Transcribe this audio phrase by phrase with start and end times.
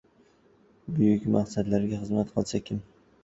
[0.95, 2.81] Buyuk maqsadlarga xizmat qilsa kim